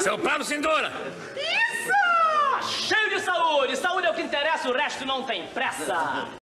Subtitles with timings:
[0.00, 0.92] Seu Pablo Cintura!
[1.34, 2.86] Isso!
[2.86, 3.76] Cheio de saúde!
[3.76, 6.38] Saúde é o que interessa, o resto não tem pressa!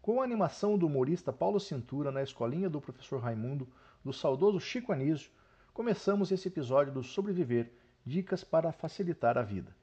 [0.00, 3.68] Com a animação do humorista Paulo Cintura na escolinha do professor Raimundo,
[4.02, 5.30] do saudoso Chico Anísio,
[5.74, 7.70] começamos esse episódio do Sobreviver
[8.06, 9.76] Dicas para Facilitar a Vida.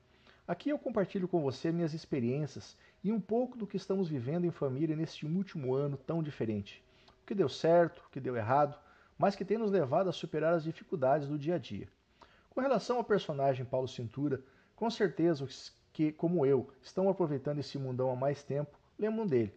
[0.48, 4.52] Aqui eu compartilho com você minhas experiências e um pouco do que estamos vivendo em
[4.52, 6.84] família neste último ano tão diferente.
[7.22, 8.76] O que deu certo, o que deu errado,
[9.20, 11.88] mas que tem nos levado a superar as dificuldades do dia a dia.
[12.58, 14.42] Com relação ao personagem Paulo Cintura,
[14.76, 19.54] com certeza os que, como eu, estão aproveitando esse mundão há mais tempo, lembram dele.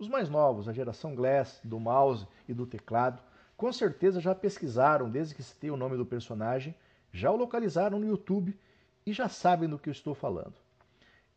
[0.00, 3.22] Os mais novos, a geração Glass, do mouse e do teclado,
[3.56, 6.74] com certeza já pesquisaram desde que citei o nome do personagem,
[7.12, 8.58] já o localizaram no YouTube
[9.06, 10.54] e já sabem do que eu estou falando.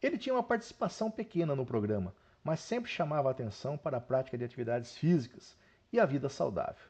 [0.02, 2.12] Ele tinha uma participação pequena no programa,
[2.44, 5.56] mas sempre chamava atenção para a prática de atividades físicas
[5.92, 6.88] e a vida saudável.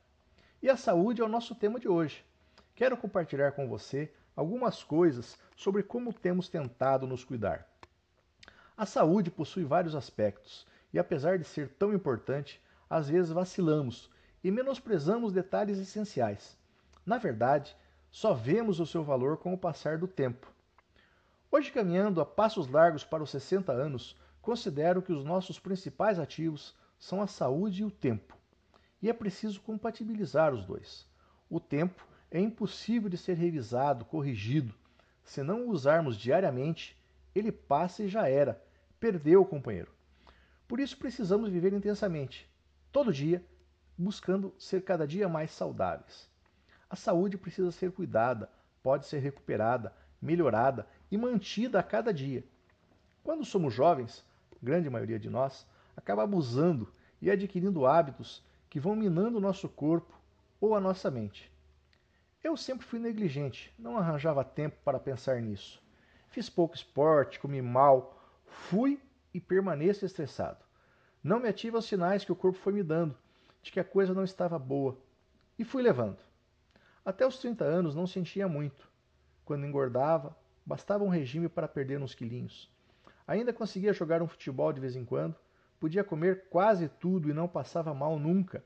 [0.62, 2.24] E a saúde é o nosso tema de hoje.
[2.76, 7.68] Quero compartilhar com você algumas coisas sobre como temos tentado nos cuidar.
[8.76, 14.10] A saúde possui vários aspectos e, apesar de ser tão importante, às vezes vacilamos
[14.44, 16.58] e menosprezamos detalhes essenciais.
[17.06, 17.76] Na verdade,
[18.10, 20.52] só vemos o seu valor com o passar do tempo.
[21.52, 26.76] Hoje, caminhando a passos largos para os 60 anos, considero que os nossos principais ativos
[26.98, 28.36] são a saúde e o tempo.
[29.00, 31.08] E é preciso compatibilizar os dois.
[31.50, 34.74] O tempo é impossível de ser revisado, corrigido.
[35.24, 36.98] Se não o usarmos diariamente,
[37.36, 38.60] ele passa e já era.
[39.00, 39.92] Perdeu o companheiro.
[40.68, 42.50] Por isso precisamos viver intensamente,
[42.92, 43.46] todo dia,
[43.96, 46.28] buscando ser cada dia mais saudáveis.
[46.90, 48.50] A saúde precisa ser cuidada,
[48.82, 52.44] pode ser recuperada, melhorada e mantida a cada dia.
[53.24, 54.26] Quando somos jovens,
[54.60, 60.20] grande maioria de nós, acaba abusando e adquirindo hábitos que vão minando o nosso corpo
[60.60, 61.53] ou a nossa mente.
[62.44, 65.82] Eu sempre fui negligente, não arranjava tempo para pensar nisso.
[66.28, 69.02] Fiz pouco esporte, comi mal, fui
[69.34, 70.66] e permaneço estressado.
[71.24, 73.18] Não me ative aos sinais que o corpo foi me dando,
[73.62, 75.00] de que a coisa não estava boa,
[75.58, 76.18] e fui levando.
[77.06, 78.90] Até os 30 anos não sentia muito.
[79.46, 82.70] Quando engordava, bastava um regime para perder uns quilinhos.
[83.26, 85.38] Ainda conseguia jogar um futebol de vez em quando,
[85.80, 88.66] podia comer quase tudo e não passava mal nunca.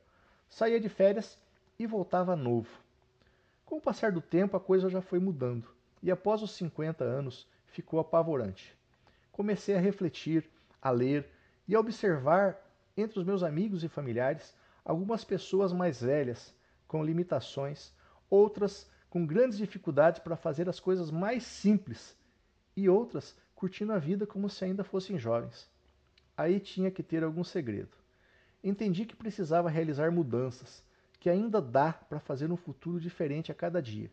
[0.49, 1.37] Saía de férias
[1.77, 2.86] e voltava novo.
[3.67, 5.67] Com o passar do tempo, a coisa já foi mudando,
[6.01, 8.73] e após os 50 anos ficou apavorante.
[9.29, 10.49] Comecei a refletir,
[10.81, 11.29] a ler
[11.67, 12.57] e a observar
[12.95, 14.55] entre os meus amigos e familiares
[14.85, 16.55] algumas pessoas mais velhas,
[16.87, 17.91] com limitações,
[18.29, 22.15] outras com grandes dificuldades para fazer as coisas mais simples
[22.73, 25.69] e outras curtindo a vida como se ainda fossem jovens.
[26.37, 27.91] Aí tinha que ter algum segredo.
[28.63, 30.86] Entendi que precisava realizar mudanças,
[31.19, 34.11] que ainda dá para fazer um futuro diferente a cada dia.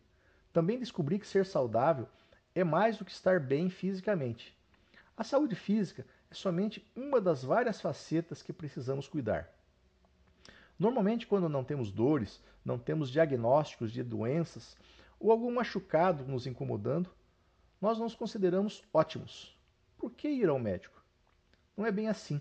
[0.53, 2.09] Também descobri que ser saudável
[2.55, 4.57] é mais do que estar bem fisicamente.
[5.17, 9.49] A saúde física é somente uma das várias facetas que precisamos cuidar.
[10.79, 14.77] Normalmente, quando não temos dores, não temos diagnósticos de doenças
[15.21, 17.11] ou algum machucado nos incomodando,
[17.81, 19.57] nós nos consideramos ótimos.
[19.97, 21.03] Por que ir ao médico?
[21.77, 22.41] Não é bem assim.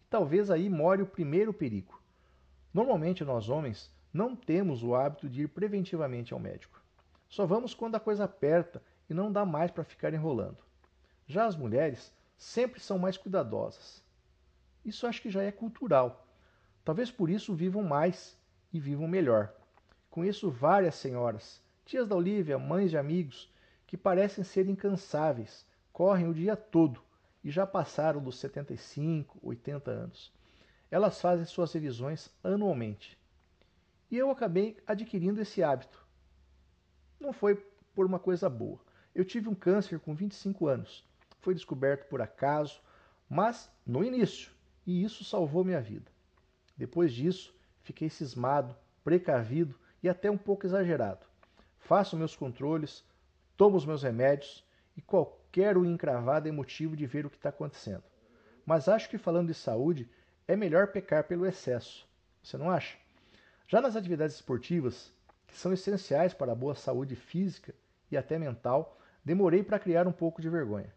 [0.00, 2.00] E talvez aí more o primeiro perigo.
[2.72, 6.82] Normalmente, nós homens não temos o hábito de ir preventivamente ao médico.
[7.28, 10.58] Só vamos quando a coisa aperta e não dá mais para ficar enrolando.
[11.26, 14.02] Já as mulheres sempre são mais cuidadosas.
[14.84, 16.26] Isso acho que já é cultural.
[16.84, 18.36] Talvez por isso vivam mais
[18.72, 19.54] e vivam melhor.
[20.10, 23.50] Conheço várias senhoras, tias da Olívia, mães de amigos,
[23.86, 27.02] que parecem ser incansáveis, correm o dia todo
[27.42, 30.32] e já passaram dos 75, 80 anos.
[30.90, 33.18] Elas fazem suas revisões anualmente.
[34.12, 36.06] E eu acabei adquirindo esse hábito.
[37.18, 37.54] Não foi
[37.94, 38.78] por uma coisa boa.
[39.14, 41.02] Eu tive um câncer com 25 anos.
[41.40, 42.78] Foi descoberto por acaso,
[43.26, 44.52] mas no início,
[44.86, 46.12] e isso salvou minha vida.
[46.76, 51.24] Depois disso, fiquei cismado, precavido e até um pouco exagerado.
[51.78, 53.02] Faço meus controles,
[53.56, 54.62] tomo os meus remédios
[54.94, 58.04] e qualquer um encravado é motivo de ver o que está acontecendo.
[58.66, 60.06] Mas acho que falando de saúde,
[60.46, 62.06] é melhor pecar pelo excesso.
[62.42, 63.01] Você não acha?
[63.66, 65.12] Já nas atividades esportivas,
[65.46, 67.74] que são essenciais para a boa saúde física
[68.10, 70.92] e até mental, demorei para criar um pouco de vergonha.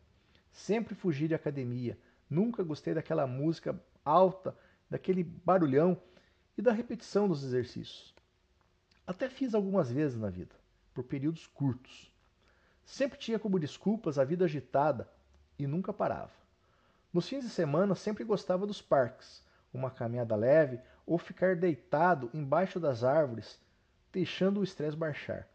[0.52, 1.98] Sempre fugi de academia,
[2.30, 4.56] nunca gostei daquela música alta,
[4.90, 6.02] daquele barulhão
[6.58, 8.14] e da repetição dos exercícios.
[9.06, 10.56] Até fiz algumas vezes na vida,
[10.94, 12.12] por períodos curtos.
[12.86, 15.10] Sempre tinha como desculpas a vida agitada
[15.60, 16.32] e nunca parava.
[17.12, 22.80] Nos fins de semana sempre gostava dos parques, uma caminhada leve ou ficar deitado embaixo
[22.80, 23.60] das árvores,
[24.12, 25.48] deixando o estresse baixar.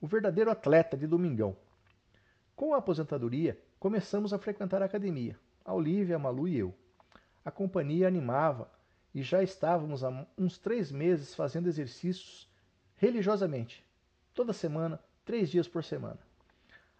[0.00, 1.56] o verdadeiro atleta de domingão.
[2.56, 6.74] Com a aposentadoria, começamos a frequentar a academia, a Olivia, a Malu e eu.
[7.44, 8.68] A companhia animava
[9.14, 12.48] e já estávamos há uns três meses fazendo exercícios
[12.96, 13.84] religiosamente,
[14.34, 16.18] toda semana, três dias por semana.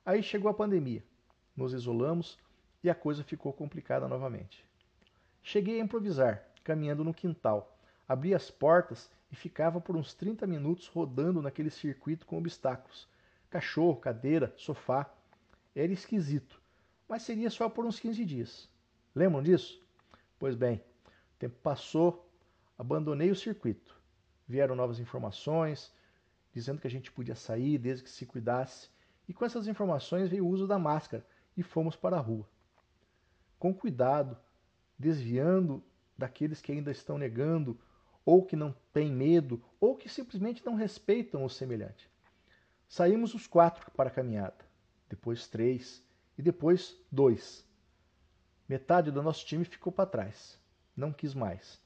[0.06, 1.02] Aí chegou a pandemia,
[1.56, 2.38] nos isolamos
[2.84, 4.64] e a coisa ficou complicada novamente.
[5.43, 7.76] Cheguei a improvisar, caminhando no quintal,
[8.09, 13.09] abri as portas e ficava por uns 30 minutos rodando naquele circuito com obstáculos.
[13.49, 15.12] Cachorro, cadeira, sofá.
[15.75, 16.61] Era esquisito,
[17.09, 18.69] mas seria só por uns 15 dias.
[19.14, 19.82] Lembram disso?
[20.38, 20.76] Pois bem,
[21.06, 22.31] o tempo passou,
[22.76, 23.99] abandonei o circuito.
[24.47, 25.93] Vieram novas informações,
[26.53, 28.91] dizendo que a gente podia sair desde que se cuidasse,
[29.26, 31.26] e com essas informações veio o uso da máscara
[31.56, 32.47] e fomos para a rua.
[33.58, 34.37] Com cuidado,
[34.99, 35.82] desviando
[36.22, 37.76] daqueles que ainda estão negando
[38.24, 42.08] ou que não têm medo, ou que simplesmente não respeitam o semelhante.
[42.88, 44.64] Saímos os quatro para a caminhada,
[45.08, 46.00] depois três
[46.38, 47.66] e depois dois.
[48.69, 50.56] Metade do nosso time ficou para trás,
[50.96, 51.82] não quis mais.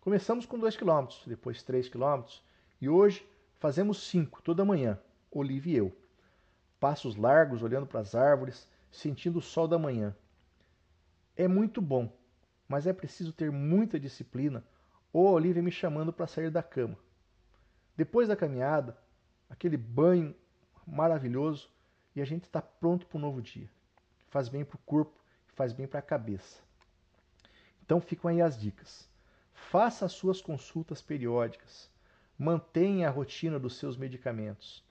[0.00, 2.42] Começamos com dois quilômetros, depois três quilômetros
[2.80, 3.24] e hoje
[3.60, 4.98] fazemos cinco toda manhã,
[5.30, 5.96] Olivia e eu.
[6.80, 10.16] Passos largos, olhando para as árvores, sentindo o sol da manhã.
[11.36, 12.12] É muito bom,
[12.68, 14.62] mas é preciso ter muita disciplina
[15.12, 16.96] ou a Olivia me chamando para sair da cama.
[17.96, 18.96] Depois da caminhada,
[19.48, 20.34] aquele banho
[20.86, 21.70] maravilhoso
[22.14, 23.68] e a gente está pronto para um novo dia.
[24.28, 25.18] Faz bem para o corpo,
[25.54, 26.60] faz bem para a cabeça.
[27.82, 29.08] Então ficam aí as dicas.
[29.52, 31.90] Faça as suas consultas periódicas.
[32.38, 34.84] Mantenha a rotina dos seus medicamentos.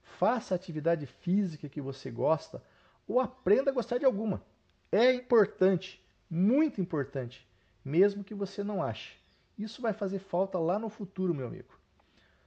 [0.00, 2.62] Faça a atividade física que você gosta
[3.06, 4.42] ou aprenda a gostar de alguma.
[4.90, 7.46] É importante, muito importante,
[7.84, 9.16] mesmo que você não ache.
[9.58, 11.78] Isso vai fazer falta lá no futuro, meu amigo.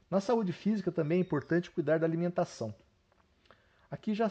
[0.10, 2.74] Na saúde física também é importante cuidar da alimentação.
[3.90, 4.30] Aqui já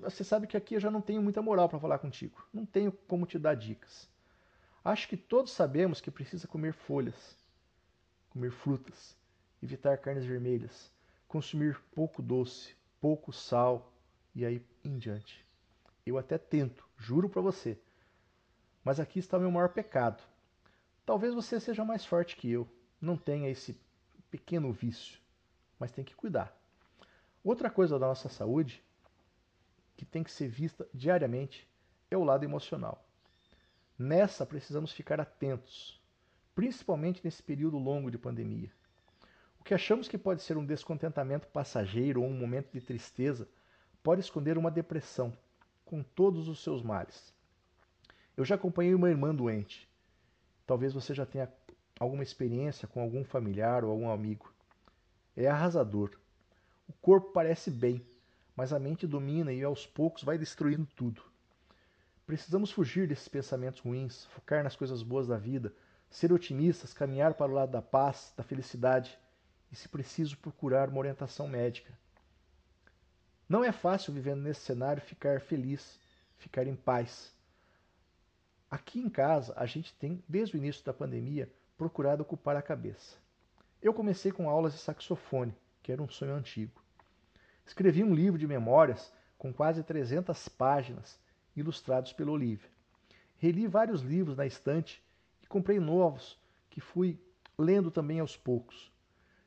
[0.00, 2.46] você sabe que aqui eu já não tenho muita moral para falar contigo.
[2.52, 4.08] Não tenho como te dar dicas.
[4.84, 7.36] Acho que todos sabemos que precisa comer folhas,
[8.30, 9.16] comer frutas,
[9.62, 10.92] evitar carnes vermelhas,
[11.26, 13.90] consumir pouco doce, pouco sal
[14.34, 15.44] e aí em diante.
[16.04, 17.78] Eu até tento, juro para você.
[18.84, 20.22] Mas aqui está o meu maior pecado.
[21.06, 22.68] Talvez você seja mais forte que eu,
[23.00, 23.76] não tenha esse
[24.30, 25.18] pequeno vício,
[25.78, 26.54] mas tem que cuidar.
[27.42, 28.82] Outra coisa da nossa saúde
[29.96, 31.68] que tem que ser vista diariamente
[32.10, 33.04] é o lado emocional.
[33.98, 36.00] Nessa precisamos ficar atentos,
[36.54, 38.70] principalmente nesse período longo de pandemia.
[39.60, 43.48] O que achamos que pode ser um descontentamento passageiro ou um momento de tristeza
[44.02, 45.36] pode esconder uma depressão,
[45.84, 47.33] com todos os seus males.
[48.36, 49.88] Eu já acompanhei uma irmã doente
[50.66, 51.52] Talvez você já tenha
[52.00, 54.52] alguma experiência com algum familiar ou algum amigo.
[55.36, 56.18] É arrasador.
[56.88, 58.04] O corpo parece bem,
[58.56, 61.22] mas a mente domina e aos poucos vai destruindo tudo.
[62.26, 65.72] Precisamos fugir desses pensamentos ruins, focar nas coisas boas da vida,
[66.08, 69.18] ser otimistas, caminhar para o lado da paz, da felicidade
[69.70, 71.92] e, se preciso, procurar uma orientação médica.
[73.46, 76.00] Não é fácil vivendo nesse cenário ficar feliz,
[76.38, 77.34] ficar em paz.
[78.70, 83.16] Aqui em casa, a gente tem, desde o início da pandemia, procurado ocupar a cabeça.
[83.80, 86.82] Eu comecei com aulas de saxofone, que era um sonho antigo.
[87.66, 91.20] Escrevi um livro de memórias com quase 300 páginas,
[91.54, 92.70] ilustrados pelo Olivia.
[93.36, 95.02] Reli vários livros na estante
[95.42, 96.38] e comprei novos,
[96.70, 97.18] que fui
[97.58, 98.92] lendo também aos poucos.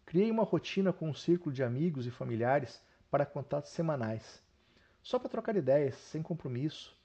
[0.06, 4.42] Criei uma rotina com um círculo de amigos e familiares para contatos semanais,
[5.04, 6.97] só para trocar ideias, sem compromisso,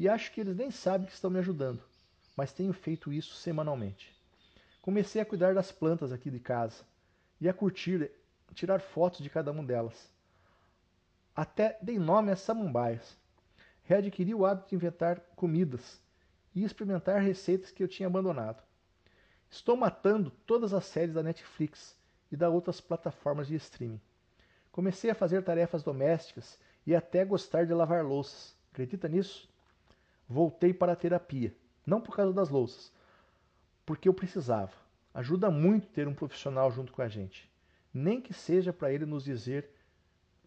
[0.00, 1.82] e acho que eles nem sabem que estão me ajudando,
[2.34, 4.18] mas tenho feito isso semanalmente.
[4.80, 6.82] Comecei a cuidar das plantas aqui de casa
[7.38, 8.10] e a curtir,
[8.54, 10.10] tirar fotos de cada uma delas.
[11.36, 13.14] Até dei nome às samambaias.
[13.82, 16.00] Readquiri o hábito de inventar comidas
[16.54, 18.62] e experimentar receitas que eu tinha abandonado.
[19.50, 21.94] Estou matando todas as séries da Netflix
[22.32, 24.00] e da outras plataformas de streaming.
[24.72, 28.56] Comecei a fazer tarefas domésticas e até gostar de lavar louças.
[28.72, 29.49] Acredita nisso?
[30.30, 31.52] Voltei para a terapia.
[31.84, 32.92] Não por causa das louças,
[33.84, 34.72] porque eu precisava.
[35.12, 37.50] Ajuda muito ter um profissional junto com a gente.
[37.92, 39.68] Nem que seja para ele nos dizer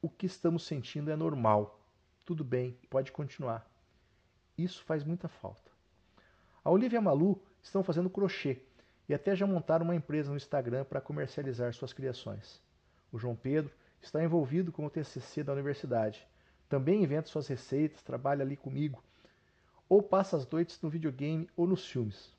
[0.02, 1.86] o que estamos sentindo é normal.
[2.24, 3.70] Tudo bem, pode continuar.
[4.58, 5.70] Isso faz muita falta.
[6.64, 8.62] A Olivia e a Malu estão fazendo crochê
[9.10, 12.62] e até já montaram uma empresa no Instagram para comercializar suas criações.
[13.12, 16.26] O João Pedro está envolvido com o TCC da universidade.
[16.70, 19.04] Também inventa suas receitas, trabalha ali comigo
[19.88, 22.34] ou passa as noites no videogame ou nos filmes.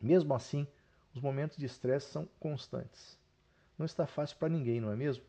[0.00, 0.66] Mesmo assim,
[1.14, 3.18] os momentos de estresse são constantes.
[3.78, 5.24] Não está fácil para ninguém, não é mesmo?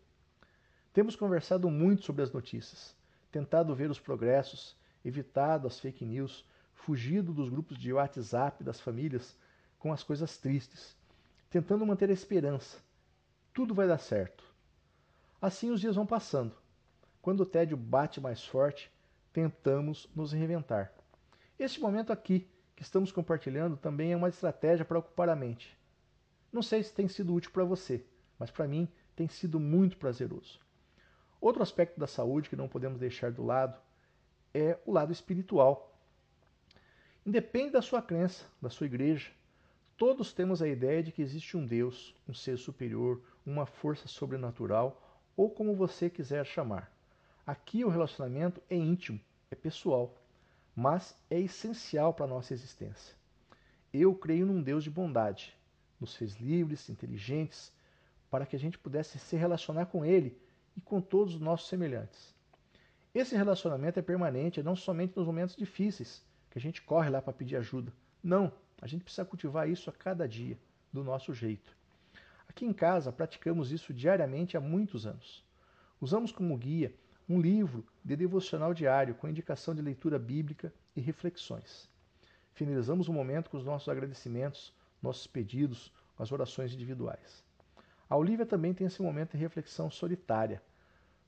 [0.94, 2.96] Temos conversado muito sobre as notícias,
[3.32, 9.36] tentado ver os progressos, evitado as fake news, fugido dos grupos de WhatsApp das famílias
[9.80, 10.96] com as coisas tristes,
[11.50, 12.78] tentando manter a esperança.
[13.54, 14.44] Tudo vai dar certo.
[15.42, 16.56] Assim os dias vão passando.
[17.22, 18.92] Quando o tédio bate mais forte,
[19.34, 20.94] tentamos nos reinventar.
[21.64, 25.80] Este momento aqui que estamos compartilhando também é uma estratégia para ocupar a mente.
[26.52, 28.06] Não sei se tem sido útil para você,
[28.38, 30.60] mas para mim tem sido muito prazeroso.
[31.40, 33.80] Outro aspecto da saúde que não podemos deixar do lado
[34.54, 35.98] é o lado espiritual.
[37.26, 39.32] Independe da sua crença, da sua igreja,
[39.96, 45.02] todos temos a ideia de que existe um Deus, um ser superior, uma força sobrenatural,
[45.34, 46.92] ou como você quiser chamar.
[47.48, 49.18] Aqui o relacionamento é íntimo,
[49.50, 50.14] é pessoal,
[50.76, 53.16] mas é essencial para a nossa existência.
[53.94, 55.56] Eu creio num Deus de bondade,
[56.00, 57.72] nos fez livres, inteligentes,
[58.30, 60.36] para que a gente pudesse se relacionar com Ele
[60.76, 62.34] e com todos os nossos semelhantes.
[63.14, 67.34] Esse relacionamento é permanente, não somente nos momentos difíceis, que a gente corre lá para
[67.34, 67.94] pedir ajuda.
[68.24, 68.52] Não,
[68.82, 70.58] a gente precisa cultivar isso a cada dia,
[70.92, 71.76] do nosso jeito.
[72.50, 75.44] Aqui em casa praticamos isso diariamente há muitos anos.
[76.02, 76.94] Usamos como guia
[77.28, 81.90] um livro de devocional diário com indicação de leitura bíblica e reflexões.
[82.54, 87.44] Finalizamos o momento com os nossos agradecimentos, nossos pedidos, as orações individuais.
[88.10, 90.62] A Olivia também tem esse momento de reflexão solitária.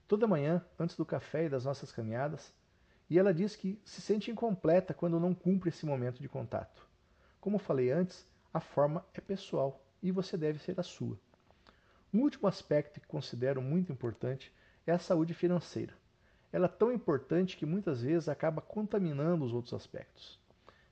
[0.07, 2.53] Toda manhã, antes do café e das nossas caminhadas,
[3.09, 6.87] e ela diz que se sente incompleta quando não cumpre esse momento de contato.
[7.39, 11.19] Como falei antes, a forma é pessoal e você deve ser a sua.
[12.13, 14.53] Um último aspecto que considero muito importante
[14.85, 15.93] é a saúde financeira.
[16.51, 20.39] Ela é tão importante que muitas vezes acaba contaminando os outros aspectos.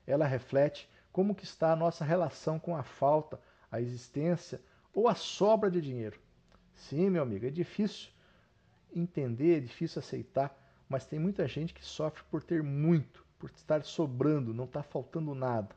[0.06, 4.60] Ela reflete como que está a nossa relação com a falta, a existência
[4.92, 6.20] ou a sobra de dinheiro.
[6.74, 8.10] Sim, meu amigo, é difícil
[8.94, 10.56] entender, é difícil aceitar,
[10.88, 15.34] mas tem muita gente que sofre por ter muito, por estar sobrando, não está faltando
[15.34, 15.74] nada.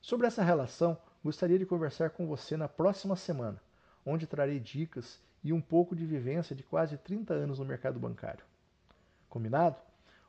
[0.00, 3.62] Sobre essa relação, gostaria de conversar com você na próxima semana,
[4.04, 8.44] onde trarei dicas e um pouco de vivência de quase 30 anos no mercado bancário.
[9.28, 9.76] Combinado?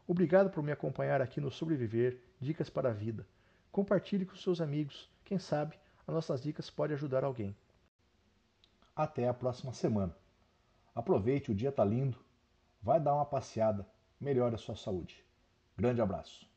[0.08, 3.26] Obrigado por me acompanhar aqui no Sobreviver Dicas para a Vida.
[3.72, 7.56] Compartilhe com seus amigos, quem sabe as nossas dicas podem ajudar alguém.
[8.96, 10.16] Até a próxima semana.
[10.94, 12.20] Aproveite, o dia está lindo.
[12.80, 13.88] Vai dar uma passeada,
[14.22, 15.26] melhore a sua saúde.
[15.76, 16.48] Grande abraço.